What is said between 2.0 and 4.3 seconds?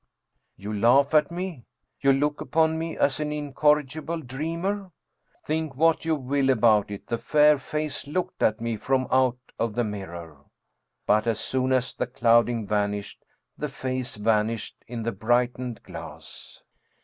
look upon me as an incorrigible